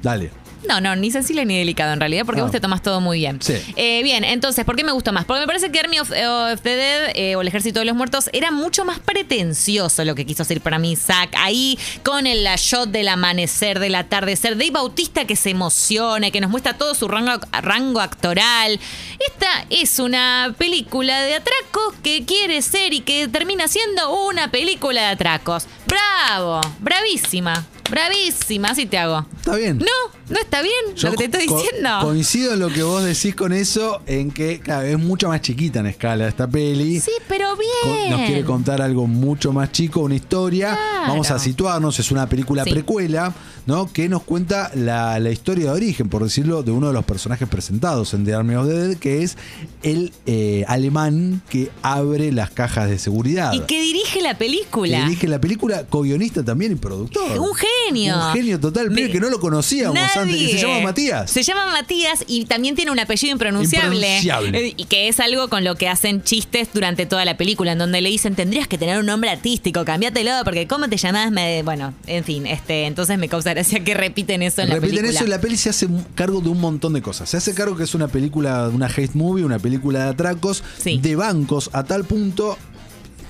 Dale. 0.01 0.31
No, 0.67 0.81
no, 0.81 0.95
ni 0.95 1.11
sensible 1.11 1.45
ni 1.45 1.57
delicado 1.57 1.93
en 1.93 1.99
realidad, 1.99 2.25
porque 2.25 2.41
Ah. 2.41 2.45
vos 2.45 2.51
te 2.51 2.59
tomas 2.59 2.81
todo 2.81 3.01
muy 3.01 3.19
bien. 3.19 3.39
Sí. 3.41 3.53
Eh, 3.75 4.01
bien, 4.03 4.23
entonces, 4.23 4.65
¿por 4.65 4.75
qué 4.75 4.83
me 4.83 4.91
gustó 4.91 5.11
más? 5.13 5.25
Porque 5.25 5.41
me 5.41 5.47
parece 5.47 5.71
que 5.71 5.79
Army 5.79 5.99
of, 5.99 6.09
of 6.11 6.61
the 6.61 6.75
Dead 6.75 7.11
eh, 7.15 7.35
o 7.35 7.41
el 7.41 7.47
Ejército 7.47 7.79
de 7.79 7.85
los 7.85 7.95
Muertos 7.95 8.29
era 8.33 8.51
mucho 8.51 8.83
más 8.85 8.99
pretencioso 8.99 10.03
lo 10.05 10.15
que 10.15 10.25
quiso 10.25 10.43
hacer 10.43 10.61
para 10.61 10.79
mí 10.79 10.95
Zack. 10.95 11.35
Ahí 11.37 11.77
con 12.03 12.27
el 12.27 12.43
la 12.43 12.55
shot 12.57 12.89
del 12.89 13.07
amanecer, 13.07 13.79
del 13.79 13.95
atardecer, 13.95 14.57
Dave 14.57 14.71
Bautista 14.71 15.25
que 15.25 15.35
se 15.35 15.49
emociona, 15.51 16.31
que 16.31 16.41
nos 16.41 16.49
muestra 16.49 16.77
todo 16.77 16.93
su 16.95 17.07
rango, 17.07 17.39
rango 17.51 17.99
actoral. 18.01 18.79
Esta 19.25 19.65
es 19.69 19.99
una 19.99 20.53
película 20.57 21.21
de 21.21 21.35
atracos 21.35 21.93
que 22.03 22.25
quiere 22.25 22.61
ser 22.61 22.93
y 22.93 23.01
que 23.01 23.27
termina 23.27 23.67
siendo 23.67 24.13
una 24.27 24.51
película 24.51 25.01
de 25.01 25.07
atracos. 25.07 25.67
¡Bravo! 25.87 26.61
¡Bravísima! 26.79 27.65
¡Bravísima! 27.89 28.69
Así 28.69 28.85
te 28.85 28.97
hago. 28.97 29.25
Está 29.37 29.55
bien. 29.55 29.77
No, 29.77 29.85
no 30.29 30.39
está 30.39 30.61
bien 30.63 30.73
Yo 30.95 31.09
lo 31.11 31.15
que 31.15 31.29
te 31.29 31.37
estoy 31.37 31.47
co- 31.47 31.61
diciendo. 31.61 31.89
Coincido 32.01 32.53
en 32.53 32.59
lo 32.59 32.69
que 32.69 32.81
vos 32.83 33.03
decís 33.03 33.35
con 33.35 33.53
eso, 33.53 34.01
en 34.07 34.31
que 34.31 34.59
claro, 34.59 34.87
es 34.87 34.97
mucho 34.97 35.27
más 35.29 35.41
chiquita 35.41 35.79
en 35.81 35.87
escala 35.87 36.27
esta 36.27 36.47
peli. 36.47 36.99
Sí, 36.99 37.11
pero 37.27 37.55
bien. 37.55 38.09
Nos 38.11 38.21
quiere 38.21 38.43
contar 38.43 38.81
algo 38.81 39.05
mucho 39.07 39.53
más 39.53 39.71
chico, 39.71 39.99
una 40.01 40.15
historia. 40.15 40.71
Claro. 40.75 41.07
Vamos 41.09 41.29
a 41.31 41.37
situarnos, 41.39 41.99
es 41.99 42.11
una 42.11 42.27
película 42.27 42.63
Sí. 42.63 42.71
precuela, 42.71 43.33
¿no? 43.67 43.91
Que 43.93 44.09
nos 44.09 44.23
cuenta 44.23 44.71
la, 44.73 45.19
la 45.19 45.29
historia 45.29 45.65
de 45.65 45.71
origen, 45.71 46.09
por 46.09 46.23
decirlo, 46.23 46.63
de 46.63 46.71
uno 46.71 46.87
de 46.87 46.93
los 46.93 47.05
personajes 47.05 47.47
presentados 47.47 48.13
en 48.15 48.25
The 48.25 48.33
Army 48.33 48.55
of 48.55 48.67
the 48.67 48.73
Dead, 48.73 48.97
que 48.97 49.21
es 49.21 49.37
el 49.83 50.11
eh, 50.25 50.65
alemán 50.67 51.43
que 51.49 51.69
abre 51.83 52.31
las 52.31 52.49
cajas 52.49 52.89
de 52.89 52.97
seguridad. 52.97 53.53
Y 53.53 53.59
que 53.61 53.79
dirige 53.79 54.21
la 54.21 54.37
película. 54.37 54.97
Que 54.97 55.03
dirige 55.05 55.27
la 55.27 55.39
película, 55.39 55.85
co-guionista 55.85 56.43
también 56.43 56.71
y 56.71 56.75
productor. 56.75 57.39
Un 57.39 57.53
genio. 57.87 58.15
Un 58.17 58.33
genio 58.33 58.59
total, 58.59 58.89
pibe 58.91 59.11
que 59.11 59.19
no 59.19 59.29
lo 59.29 59.39
conocíamos 59.39 59.97
antes. 60.15 60.35
Que 60.37 60.57
Se 60.57 60.57
llama 60.61 60.79
Matías. 60.81 61.31
Se 61.31 61.43
llama 61.43 61.65
Matías 61.67 62.23
y 62.27 62.45
también 62.45 62.75
tiene 62.75 62.91
un 62.91 62.99
apellido 62.99 63.31
impronunciable. 63.33 63.95
Impronunciable. 63.95 64.67
Eh, 64.67 64.73
Y 64.77 64.85
que 64.85 65.07
es 65.07 65.19
algo 65.19 65.47
con 65.49 65.63
lo 65.63 65.75
que 65.75 65.87
hacen 65.89 66.23
chistes 66.23 66.69
durante 66.73 67.05
toda 67.05 67.25
la 67.25 67.37
película, 67.37 67.71
en 67.73 67.77
donde 67.79 68.01
le 68.01 68.09
dicen, 68.09 68.35
tendrías 68.35 68.67
que 68.67 68.77
tener 68.77 68.99
un 68.99 69.05
nombre 69.05 69.29
artístico, 69.29 69.85
cambiátelo, 69.85 70.31
porque 70.43 70.67
¿cómo 70.67 70.87
te 70.89 70.97
llamás? 70.97 71.31
Me... 71.31 71.63
Bueno, 71.63 71.93
en 72.07 72.23
fin, 72.23 72.45
este, 72.47 72.85
entonces 72.85 73.17
me 73.17 73.29
causa 73.29 73.53
gracia 73.53 73.83
que 73.83 73.93
repiten 73.93 74.41
eso 74.41 74.61
en 74.61 74.69
la 74.69 74.75
Repiten 74.75 74.97
película. 74.97 75.19
eso 75.19 75.25
y 75.25 75.29
la 75.29 75.41
peli 75.41 75.57
se 75.57 75.69
hace 75.69 75.87
cargo 76.15 76.41
de 76.41 76.49
un 76.49 76.59
montón 76.59 76.93
de 76.93 77.01
cosas. 77.01 77.29
Se 77.29 77.37
hace 77.37 77.53
cargo 77.53 77.75
que 77.75 77.83
es 77.83 77.95
una 77.95 78.07
película, 78.07 78.69
una 78.73 78.87
hate 78.87 79.13
movie, 79.15 79.43
una 79.45 79.59
película 79.59 80.03
de 80.03 80.09
atracos, 80.09 80.63
Sí. 80.77 80.99
de 81.01 81.15
bancos, 81.15 81.69
a 81.73 81.83
tal 81.83 82.05
punto 82.05 82.57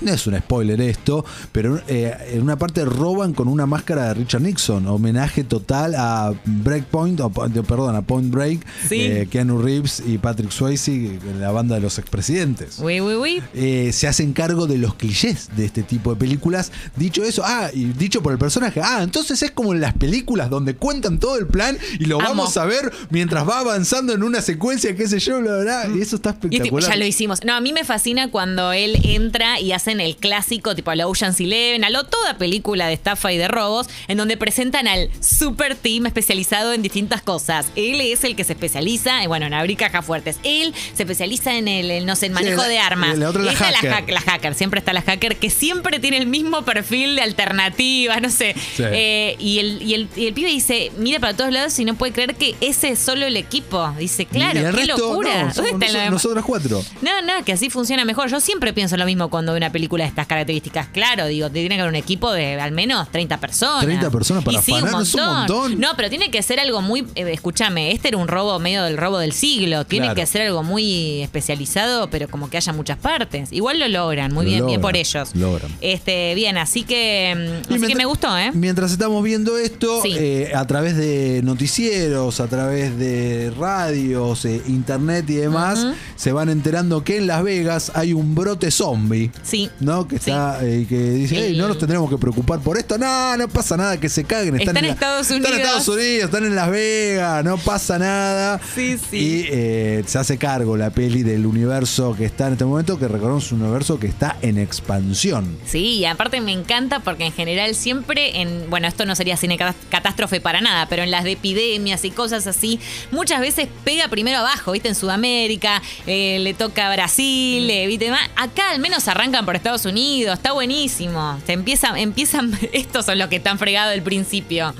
no 0.00 0.12
es 0.12 0.26
un 0.26 0.36
spoiler 0.38 0.80
esto, 0.80 1.24
pero 1.52 1.80
eh, 1.88 2.14
en 2.32 2.42
una 2.42 2.56
parte 2.56 2.84
roban 2.84 3.32
con 3.34 3.48
una 3.48 3.66
máscara 3.66 4.08
de 4.08 4.14
Richard 4.14 4.42
Nixon, 4.42 4.86
homenaje 4.86 5.44
total 5.44 5.94
a 5.96 6.32
Breakpoint, 6.44 7.20
o, 7.20 7.30
perdón, 7.30 7.96
a 7.96 8.02
Point 8.02 8.30
Break, 8.32 8.60
Sí. 8.88 9.00
eh, 9.00 9.28
Keanu 9.30 9.60
Reeves 9.60 10.02
y 10.06 10.18
Patrick 10.18 10.50
Swayze, 10.50 10.86
en 10.94 11.40
la 11.40 11.50
banda 11.50 11.74
de 11.76 11.80
los 11.80 11.98
expresidentes. 11.98 12.78
Uy, 12.78 13.00
uy, 13.00 13.14
uy. 13.14 13.42
Eh, 13.54 13.90
se 13.92 14.06
hacen 14.08 14.32
cargo 14.32 14.66
de 14.66 14.78
los 14.78 14.94
clichés 14.94 15.48
de 15.56 15.64
este 15.64 15.82
tipo 15.82 16.10
de 16.14 16.16
películas. 16.20 16.72
Dicho 16.96 17.22
eso, 17.24 17.42
ah, 17.44 17.70
y 17.72 17.84
dicho 17.84 18.22
por 18.22 18.32
el 18.32 18.38
personaje, 18.38 18.80
ah, 18.82 19.00
entonces 19.02 19.42
es 19.42 19.50
como 19.50 19.72
en 19.72 19.80
las 19.80 19.94
películas 19.94 20.50
donde 20.50 20.74
cuentan 20.76 21.18
todo 21.18 21.36
el 21.38 21.46
plan 21.46 21.76
y 21.98 22.04
lo 22.06 22.16
Amo. 22.20 22.28
vamos 22.30 22.56
a 22.56 22.64
ver 22.64 22.92
mientras 23.10 23.48
va 23.48 23.60
avanzando 23.60 24.12
en 24.12 24.22
una 24.22 24.40
secuencia, 24.42 24.94
qué 24.96 25.08
sé 25.08 25.18
yo, 25.18 25.40
bla, 25.40 25.58
bla, 25.58 25.86
bla, 25.86 25.96
y 25.96 26.00
eso 26.00 26.16
está 26.16 26.30
Y 26.30 26.32
espectacular. 26.56 26.90
ya 26.90 26.96
lo 26.96 27.04
hicimos. 27.04 27.44
No, 27.44 27.54
a 27.54 27.60
mí 27.60 27.72
me 27.72 27.84
fascina 27.84 28.30
cuando 28.30 28.72
él 28.72 28.98
entra 29.04 29.60
y 29.60 29.72
hacen 29.86 30.00
el 30.00 30.16
clásico, 30.16 30.74
tipo 30.74 30.90
a 30.90 30.96
la 30.96 31.06
Ocean's 31.06 31.38
Eleven, 31.38 31.84
a 31.84 31.90
lo 31.90 32.02
toda 32.04 32.36
película 32.38 32.88
de 32.88 32.94
estafa 32.94 33.32
y 33.32 33.38
de 33.38 33.46
robos, 33.46 33.86
en 34.08 34.16
donde 34.18 34.36
presentan 34.36 34.88
al 34.88 35.08
super 35.20 35.76
team 35.76 36.06
especializado 36.06 36.72
en 36.72 36.82
distintas 36.82 37.22
cosas. 37.22 37.66
Él 37.76 38.00
es 38.00 38.24
el 38.24 38.34
que 38.34 38.42
se 38.42 38.54
especializa, 38.54 39.22
eh, 39.22 39.28
bueno, 39.28 39.46
en 39.46 39.54
abrir 39.54 39.76
cajas 39.76 40.04
fuertes. 40.04 40.38
Él 40.42 40.74
se 40.94 41.04
especializa 41.04 41.56
en 41.56 41.68
el, 41.68 41.90
el, 41.90 42.04
no 42.06 42.16
sé, 42.16 42.26
en 42.26 42.32
manejo 42.32 42.62
la- 42.62 42.68
de 42.68 42.78
armas. 42.80 43.16
la 43.16 43.28
otra 43.30 43.42
es 43.42 43.46
la 43.46 43.52
Esta 43.52 43.64
hacker. 43.66 43.90
hack- 43.92 44.10
la 44.12 44.20
hacker, 44.20 44.54
siempre 44.54 44.80
está 44.80 44.92
la 44.92 45.02
hacker, 45.02 45.36
que 45.36 45.50
siempre 45.50 46.00
tiene 46.00 46.16
el 46.18 46.26
mismo 46.26 46.62
perfil 46.62 47.14
de 47.14 47.22
alternativa, 47.22 48.18
no 48.20 48.30
sé. 48.30 48.54
Sí. 48.76 48.82
Eh, 48.84 49.36
y, 49.38 49.58
el, 49.60 49.82
y, 49.82 49.94
el, 49.94 50.08
y 50.16 50.26
el 50.26 50.34
pibe 50.34 50.48
dice, 50.50 50.90
mira 50.98 51.20
para 51.20 51.34
todos 51.36 51.52
lados 51.52 51.78
y 51.78 51.84
no 51.84 51.94
puede 51.94 52.12
creer 52.12 52.34
que 52.34 52.56
ese 52.60 52.88
es 52.90 52.98
solo 52.98 53.24
el 53.24 53.36
equipo. 53.36 53.88
Dice, 53.98 54.26
claro, 54.26 54.58
el 54.58 54.64
qué 54.66 54.72
resto, 54.72 54.96
locura. 54.98 55.44
no, 55.44 55.54
somos 55.54 55.70
¿Dónde 55.70 55.70
están 55.70 55.80
los 55.80 55.92
noso- 55.92 55.98
demás? 55.98 56.10
nosotros 56.12 56.44
cuatro. 56.44 56.82
No, 57.02 57.22
no, 57.22 57.44
que 57.44 57.52
así 57.52 57.70
funciona 57.70 58.04
mejor. 58.04 58.28
Yo 58.30 58.40
siempre 58.40 58.72
pienso 58.72 58.96
lo 58.96 59.04
mismo 59.06 59.28
cuando 59.28 59.52
veo 59.52 59.58
una 59.58 59.70
película 59.76 60.04
de 60.04 60.08
estas 60.08 60.26
características. 60.26 60.86
Claro, 60.88 61.26
digo, 61.26 61.50
tiene 61.50 61.68
que 61.74 61.80
haber 61.80 61.90
un 61.90 61.96
equipo 61.96 62.32
de 62.32 62.58
al 62.60 62.72
menos 62.72 63.10
30 63.10 63.38
personas. 63.38 63.84
30 63.84 64.10
personas 64.10 64.42
para 64.44 64.58
Y 64.58 64.62
sí, 64.62 64.72
un 64.72 64.78
afanar, 64.84 65.02
es 65.02 65.14
un 65.14 65.24
montón. 65.24 65.80
No, 65.80 65.88
pero 65.96 66.08
tiene 66.08 66.30
que 66.30 66.42
ser 66.42 66.58
algo 66.60 66.80
muy. 66.80 67.00
eh, 67.14 67.30
escúchame, 67.32 67.92
este 67.92 68.08
era 68.08 68.16
un 68.16 68.28
robo 68.28 68.58
medio 68.58 68.84
del 68.84 68.96
robo 68.96 69.18
del 69.18 69.32
siglo. 69.32 69.84
Tiene 69.84 70.06
Claro. 70.06 70.20
que 70.20 70.26
ser 70.26 70.42
algo 70.42 70.62
muy 70.62 71.20
especializado, 71.22 72.08
pero 72.10 72.28
como 72.28 72.48
que 72.48 72.56
haya 72.56 72.72
muchas 72.72 72.96
partes. 72.98 73.52
Igual 73.52 73.78
lo 73.80 73.88
logran, 73.88 74.32
muy 74.32 74.46
Lo 74.46 74.50
bien, 74.52 74.66
bien 74.66 74.80
por 74.80 74.96
ellos. 74.96 75.30
logran. 75.34 75.70
Este, 75.80 76.34
bien, 76.34 76.56
así 76.58 76.82
que. 76.84 77.60
mm, 77.68 77.74
Así 77.74 77.86
que 77.86 77.94
me 77.96 78.04
gustó, 78.06 78.36
¿eh? 78.38 78.50
Mientras 78.54 78.92
estamos 78.92 79.22
viendo 79.22 79.58
esto, 79.58 80.00
Sí. 80.02 80.14
eh, 80.18 80.52
a 80.54 80.66
través 80.66 80.96
de 80.96 81.40
noticieros, 81.44 82.40
a 82.40 82.46
través 82.48 82.98
de 82.98 83.52
radios, 83.58 84.44
eh, 84.44 84.62
internet 84.68 85.28
y 85.28 85.34
demás, 85.34 85.86
se 86.16 86.32
van 86.32 86.48
enterando 86.48 87.04
que 87.04 87.18
en 87.18 87.26
Las 87.26 87.42
Vegas 87.42 87.92
hay 87.94 88.12
un 88.12 88.34
brote 88.34 88.70
zombie. 88.70 89.30
Sí. 89.42 89.65
¿No? 89.80 90.06
Que 90.08 90.18
Sí. 90.18 90.30
está, 90.30 90.58
eh, 90.64 90.86
que 90.88 90.98
dice, 91.10 91.36
"Ey, 91.36 91.52
El- 91.52 91.58
no 91.58 91.68
nos 91.68 91.78
tendremos 91.78 92.08
que 92.10 92.18
preocupar 92.18 92.60
por 92.60 92.76
esto. 92.78 92.98
No, 92.98 93.36
no 93.36 93.48
pasa 93.48 93.76
nada, 93.76 93.98
que 93.98 94.08
se 94.08 94.24
caguen. 94.24 94.56
Están 94.58 94.76
en 94.78 94.86
la- 94.86 94.92
Estados 94.92 95.30
Están 95.30 95.36
en 95.38 95.42
Unidos. 95.52 95.60
Estados 95.60 95.88
Unidos, 95.88 96.24
están 96.24 96.44
en 96.44 96.54
Las 96.54 96.70
Vegas, 96.70 97.44
no 97.44 97.56
pasa 97.58 97.98
nada. 97.98 98.60
Sí, 98.74 98.96
sí. 98.98 99.16
Y 99.16 99.46
eh, 99.50 100.04
se 100.06 100.18
hace 100.18 100.38
cargo 100.38 100.76
la 100.76 100.90
peli 100.90 101.22
del 101.22 101.46
universo 101.46 102.14
que 102.16 102.24
está 102.24 102.46
en 102.46 102.54
este 102.54 102.64
momento, 102.64 102.98
que 102.98 103.08
recordemos 103.08 103.50
un 103.52 103.62
universo 103.62 103.98
que 103.98 104.06
está 104.06 104.36
en 104.42 104.58
expansión. 104.58 105.58
Sí, 105.66 105.98
y 105.98 106.04
aparte 106.04 106.40
me 106.40 106.52
encanta 106.52 107.00
porque 107.00 107.24
en 107.26 107.32
general 107.32 107.74
siempre 107.74 108.40
en, 108.40 108.70
bueno, 108.70 108.86
esto 108.88 109.04
no 109.04 109.14
sería 109.16 109.36
cine 109.36 109.58
catástrofe 109.90 110.40
para 110.40 110.60
nada, 110.60 110.86
pero 110.88 111.02
en 111.02 111.10
las 111.10 111.24
de 111.24 111.32
epidemias 111.32 112.04
y 112.04 112.10
cosas 112.10 112.46
así, 112.46 112.78
muchas 113.10 113.40
veces 113.40 113.68
pega 113.84 114.08
primero 114.08 114.38
abajo, 114.38 114.72
¿viste? 114.72 114.88
En 114.88 114.94
Sudamérica, 114.94 115.82
eh, 116.06 116.38
le 116.40 116.54
toca 116.54 116.88
a 116.88 116.92
Brasil, 116.92 117.68
eh, 117.70 117.86
¿viste? 117.86 118.10
Acá 118.36 118.70
al 118.70 118.80
menos 118.80 119.08
arrancan 119.08 119.44
por 119.44 119.55
Estados 119.56 119.84
Unidos, 119.84 120.36
está 120.36 120.52
buenísimo. 120.52 121.38
Se 121.46 121.52
empiezan, 121.52 121.96
empiezan, 121.96 122.56
estos 122.72 123.06
son 123.06 123.18
los 123.18 123.28
que 123.28 123.36
están 123.36 123.58
fregados 123.58 123.92
del 123.92 124.02
principio. 124.02 124.74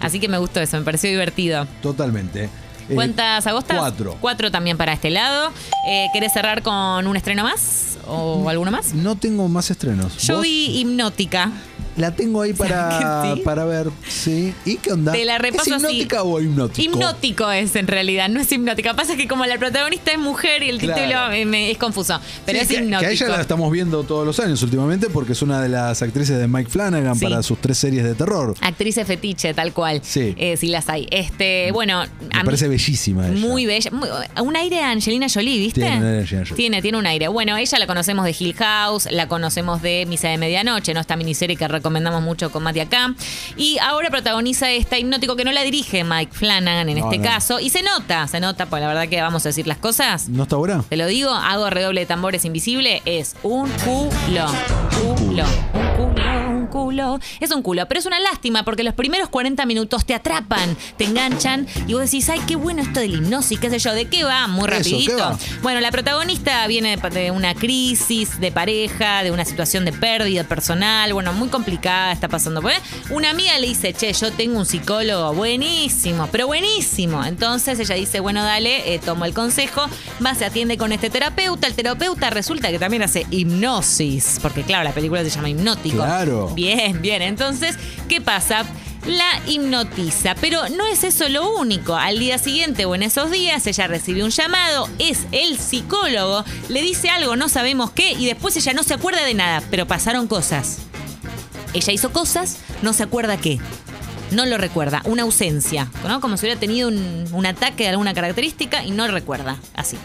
Así 0.00 0.18
que 0.20 0.28
me 0.28 0.38
gustó 0.38 0.60
eso, 0.60 0.76
me 0.78 0.82
pareció 0.84 1.10
divertido. 1.10 1.66
Totalmente. 1.80 2.44
Eh, 2.44 2.94
¿Cuántas 2.94 3.46
agostas? 3.46 3.78
Cuatro. 3.78 4.16
Cuatro 4.20 4.50
también 4.50 4.76
para 4.76 4.92
este 4.92 5.10
lado. 5.10 5.52
Eh, 5.88 6.06
¿Querés 6.12 6.32
cerrar 6.32 6.62
con 6.62 7.06
un 7.06 7.16
estreno 7.16 7.44
más? 7.44 7.98
¿O 8.06 8.48
alguno 8.48 8.70
más? 8.70 8.94
No 8.94 9.14
tengo 9.16 9.48
más 9.48 9.70
estrenos. 9.70 10.18
Yo 10.18 10.34
¿Vos? 10.36 10.42
vi 10.42 10.80
Hipnótica. 10.80 11.52
La 11.96 12.10
tengo 12.12 12.40
ahí 12.42 12.52
para, 12.54 13.34
sí? 13.34 13.40
para 13.42 13.64
ver. 13.64 13.88
Sí. 14.08 14.54
¿Y 14.64 14.76
qué 14.76 14.92
onda? 14.92 15.12
Te 15.12 15.24
la 15.24 15.38
repaso 15.38 15.64
¿Es 15.76 15.84
así. 15.84 15.86
hipnótica 15.96 16.22
o 16.22 16.40
hipnótico? 16.40 16.82
Hipnótico 16.82 17.50
es 17.50 17.76
en 17.76 17.86
realidad, 17.86 18.28
no 18.30 18.40
es 18.40 18.50
hipnótica. 18.50 18.94
Pasa 18.94 19.16
que 19.16 19.28
como 19.28 19.44
la 19.44 19.58
protagonista 19.58 20.10
es 20.12 20.18
mujer 20.18 20.62
y 20.62 20.70
el 20.70 20.78
Claro. 20.78 21.02
título 21.02 21.32
eh, 21.32 21.44
me- 21.44 21.70
es 21.70 21.78
confuso, 21.78 22.18
pero 22.46 22.58
Sí, 22.58 22.62
es 22.62 22.68
que, 22.68 22.74
hipnótico. 22.84 23.00
que 23.00 23.06
a 23.06 23.10
ella 23.10 23.28
la 23.28 23.40
estamos 23.42 23.70
viendo 23.70 24.04
todos 24.04 24.24
los 24.26 24.40
años 24.40 24.62
últimamente 24.62 25.08
porque 25.10 25.32
es 25.32 25.42
una 25.42 25.60
de 25.60 25.68
las 25.68 26.00
actrices 26.02 26.38
de 26.38 26.48
Mike 26.48 26.70
Flanagan 26.70 27.14
Sí. 27.16 27.24
para 27.26 27.42
sus 27.42 27.58
tres 27.60 27.76
series 27.78 28.04
de 28.04 28.14
terror. 28.14 28.54
Actrices 28.60 29.06
fetiche, 29.06 29.52
tal 29.52 29.72
cual. 29.72 30.00
Sí. 30.02 30.34
Eh, 30.38 30.56
sí 30.56 30.68
las 30.68 30.88
hay. 30.88 31.06
Este, 31.10 31.72
bueno, 31.72 32.00
a 32.00 32.06
Me 32.06 32.38
mí- 32.38 32.44
parece 32.44 32.68
bellísima 32.68 33.28
ella. 33.28 33.36
Muy 33.38 33.66
bella. 33.66 33.90
Muy- 33.90 34.08
un 34.40 34.56
aire 34.56 34.80
a 34.82 34.90
Angelina 34.90 35.26
Jolie, 35.32 35.58
¿viste? 35.58 35.80
Tiene 35.82 35.98
un 35.98 36.04
aire 36.06 36.26
Jolie. 36.26 36.54
Tiene, 36.54 36.80
tiene 36.82 36.98
un 36.98 37.06
aire. 37.06 37.28
Bueno, 37.28 37.56
ella 37.56 37.78
la 37.78 37.86
conocemos 37.86 38.24
de 38.24 38.34
Hill 38.38 38.54
House, 38.54 39.08
la 39.10 39.28
conocemos 39.28 39.82
de 39.82 40.06
Misa 40.08 40.28
de 40.28 40.38
Medianoche, 40.38 40.94
¿no? 40.94 41.00
Esta 41.00 41.16
miniserie 41.16 41.56
que 41.56 41.68
recomendamos 41.82 42.22
mucho 42.22 42.50
con 42.52 42.62
Mati 42.62 42.80
acá. 42.80 43.14
Y 43.56 43.78
ahora 43.78 44.08
protagoniza 44.08 44.70
esta 44.70 44.98
hipnótico 44.98 45.34
que 45.36 45.44
no 45.44 45.50
la 45.52 45.62
dirige 45.62 46.04
Mike 46.04 46.32
Flanagan 46.32 46.88
en 46.88 46.98
No, 46.98 47.04
este 47.06 47.18
no. 47.18 47.24
caso. 47.24 47.58
Y 47.60 47.70
se 47.70 47.82
nota, 47.82 48.26
se 48.28 48.38
nota, 48.40 48.66
pues 48.66 48.80
la 48.80 48.88
verdad 48.88 49.08
que 49.08 49.20
vamos 49.20 49.44
a 49.44 49.48
decir 49.48 49.66
las 49.66 49.78
cosas. 49.78 50.28
¿No 50.28 50.44
está 50.44 50.56
buena? 50.56 50.84
Te 50.88 50.96
lo 50.96 51.06
digo, 51.06 51.30
hago 51.30 51.68
redoble 51.70 52.02
de 52.02 52.06
tambores 52.06 52.44
invisible, 52.44 53.02
es 53.04 53.34
un 53.42 53.68
culo. 53.84 54.46
Culo. 55.18 55.44
Culo. 56.92 57.18
Es 57.40 57.50
un 57.50 57.62
culo, 57.62 57.86
pero 57.88 58.00
es 58.00 58.06
una 58.06 58.20
lástima 58.20 58.64
porque 58.64 58.82
los 58.82 58.92
primeros 58.92 59.30
40 59.30 59.64
minutos 59.64 60.04
te 60.04 60.14
atrapan, 60.14 60.76
te 60.98 61.04
enganchan 61.04 61.66
y 61.86 61.94
vos 61.94 62.02
decís, 62.02 62.28
ay, 62.28 62.40
qué 62.46 62.56
bueno 62.56 62.82
esto 62.82 63.00
del 63.00 63.14
hipnosis, 63.14 63.58
qué 63.58 63.70
sé 63.70 63.78
yo, 63.78 63.94
¿de 63.94 64.06
qué 64.06 64.24
va? 64.24 64.46
Muy 64.46 64.68
rapidito. 64.68 65.38
Bueno, 65.62 65.80
la 65.80 65.90
protagonista 65.90 66.66
viene 66.66 66.96
de 66.96 67.30
una 67.30 67.54
crisis 67.54 68.38
de 68.40 68.52
pareja, 68.52 69.22
de 69.22 69.30
una 69.30 69.44
situación 69.46 69.86
de 69.86 69.92
pérdida 69.92 70.44
personal, 70.44 71.12
bueno, 71.14 71.32
muy 71.32 71.48
complicada 71.48 72.12
está 72.12 72.28
pasando. 72.28 72.60
Una 73.10 73.30
amiga 73.30 73.58
le 73.58 73.68
dice, 73.68 73.92
che, 73.92 74.12
yo 74.12 74.30
tengo 74.32 74.58
un 74.58 74.66
psicólogo 74.66 75.32
buenísimo, 75.34 76.28
pero 76.30 76.46
buenísimo. 76.46 77.24
Entonces 77.24 77.78
ella 77.80 77.94
dice, 77.94 78.20
bueno, 78.20 78.44
dale, 78.44 78.94
eh, 78.94 78.98
tomo 78.98 79.24
el 79.24 79.32
consejo, 79.32 79.86
va, 80.24 80.34
se 80.34 80.44
atiende 80.44 80.76
con 80.76 80.92
este 80.92 81.08
terapeuta. 81.10 81.66
El 81.66 81.74
terapeuta 81.74 82.30
resulta 82.30 82.70
que 82.70 82.78
también 82.78 83.02
hace 83.02 83.26
hipnosis, 83.30 84.38
porque 84.42 84.62
claro, 84.62 84.84
la 84.84 84.92
película 84.92 85.24
se 85.24 85.30
llama 85.30 85.48
Hipnótico. 85.48 85.96
Claro. 85.96 86.50
Bien, 86.54 86.81
bien. 87.00 87.22
Entonces, 87.22 87.76
¿qué 88.08 88.20
pasa? 88.20 88.64
La 89.06 89.40
hipnotiza, 89.46 90.36
pero 90.36 90.68
no 90.68 90.86
es 90.86 91.02
eso 91.02 91.28
lo 91.28 91.56
único. 91.56 91.96
Al 91.96 92.20
día 92.20 92.38
siguiente 92.38 92.84
o 92.84 92.94
en 92.94 93.02
esos 93.02 93.30
días 93.32 93.66
ella 93.66 93.88
recibe 93.88 94.22
un 94.22 94.30
llamado, 94.30 94.88
es 95.00 95.26
el 95.32 95.58
psicólogo, 95.58 96.44
le 96.68 96.82
dice 96.82 97.10
algo, 97.10 97.34
no 97.34 97.48
sabemos 97.48 97.90
qué, 97.90 98.12
y 98.12 98.26
después 98.26 98.56
ella 98.56 98.74
no 98.74 98.84
se 98.84 98.94
acuerda 98.94 99.24
de 99.24 99.34
nada, 99.34 99.62
pero 99.70 99.86
pasaron 99.88 100.28
cosas. 100.28 100.78
Ella 101.74 101.92
hizo 101.92 102.12
cosas, 102.12 102.58
no 102.82 102.92
se 102.92 103.02
acuerda 103.02 103.36
qué. 103.36 103.58
No 104.30 104.46
lo 104.46 104.56
recuerda, 104.56 105.02
una 105.04 105.24
ausencia. 105.24 105.90
Como 106.20 106.36
si 106.36 106.46
hubiera 106.46 106.60
tenido 106.60 106.88
un, 106.88 107.26
un 107.32 107.44
ataque 107.44 107.82
de 107.82 107.90
alguna 107.90 108.14
característica 108.14 108.84
y 108.84 108.92
no 108.92 109.06
recuerda, 109.08 109.58
así. 109.74 109.98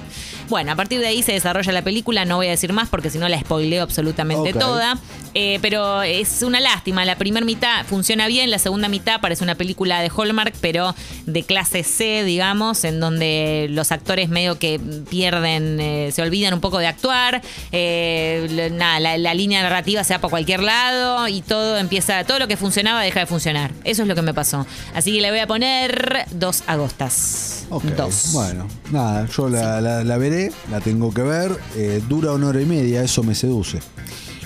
Bueno, 0.50 0.72
a 0.72 0.76
partir 0.76 1.00
de 1.00 1.08
ahí 1.08 1.24
se 1.24 1.34
desarrolla 1.34 1.72
la 1.72 1.82
película, 1.82 2.26
no 2.26 2.38
voy 2.38 2.48
a 2.48 2.52
decir 2.52 2.74
más 2.74 2.90
porque 2.90 3.10
si 3.10 3.18
no 3.18 3.28
la 3.30 3.40
spoileo 3.40 3.84
absolutamente 3.84 4.52
toda. 4.60 4.98
Eh, 5.34 5.60
pero 5.62 6.02
es 6.02 6.42
una 6.42 6.60
lástima. 6.60 7.06
La 7.06 7.16
primera 7.16 7.46
mitad 7.46 7.86
funciona 7.86 8.28
bien, 8.28 8.50
la 8.50 8.58
segunda 8.60 8.88
mitad 8.90 9.22
parece 9.22 9.44
una 9.44 9.54
película 9.56 10.00
de 10.02 10.10
Hallmark, 10.16 10.54
pero 10.62 10.96
de 11.26 11.44
clase 11.44 11.84
C, 11.84 12.24
digamos, 12.24 12.84
en 12.86 13.00
donde 13.00 13.68
los 13.70 13.92
actores 13.92 14.30
medio 14.30 14.58
que 14.58 14.80
pierden, 15.10 15.80
eh, 15.80 16.10
se 16.12 16.22
olvidan 16.24 16.54
un 16.56 16.62
poco 16.62 16.80
de 16.80 16.88
actuar. 16.88 17.42
Eh, 17.72 18.70
nada, 18.74 19.00
la, 19.00 19.18
la 19.18 19.34
línea 19.34 19.62
narrativa 19.62 20.04
se 20.04 20.14
va 20.14 20.20
por 20.20 20.30
cualquier 20.32 20.64
lado 20.64 21.28
y 21.28 21.42
todo 21.42 21.78
empieza, 21.78 22.24
todo 22.24 22.40
lo 22.40 22.48
que 22.48 22.58
funcionaba 22.58 23.02
deja 23.02 23.20
de 23.20 23.26
funcionar. 23.28 23.72
Eso 23.84 24.02
es 24.02 24.08
lo 24.08 24.16
que 24.16 24.22
me 24.24 24.34
pasó. 24.34 24.66
Así 24.96 25.14
que 25.14 25.22
le 25.22 25.30
voy 25.30 25.40
a 25.40 25.48
poner 25.48 26.26
dos 26.32 26.64
agostas. 26.68 27.66
Ok, 27.70 27.84
Dos. 27.98 28.30
Bueno, 28.34 28.68
nada, 28.92 29.28
yo 29.28 29.50
la, 29.50 29.82
la- 29.82 30.04
la 30.04 30.18
veré, 30.18 30.37
la 30.72 30.80
tengo 30.82 31.14
que 31.14 31.22
ver. 31.22 31.52
eh, 31.76 32.02
dura 32.08 32.34
una 32.34 32.48
hora 32.48 32.62
y 32.62 32.66
media, 32.66 33.04
eso 33.04 33.24
me 33.24 33.36
seduce. 33.36 33.80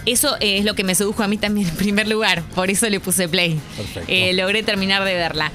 Eso 0.05 0.35
eh, 0.39 0.57
es 0.57 0.65
lo 0.65 0.73
que 0.73 0.83
me 0.83 0.95
sedujo 0.95 1.21
a 1.23 1.27
mí 1.27 1.37
también 1.37 1.67
en 1.67 1.75
primer 1.75 2.07
lugar. 2.07 2.41
Por 2.55 2.69
eso 2.69 2.89
le 2.89 2.99
puse 2.99 3.27
play. 3.27 3.59
Perfecto. 3.77 4.11
Eh, 4.11 4.33
logré 4.33 4.63
terminar 4.63 5.03
de 5.05 5.13
verla. 5.13 5.49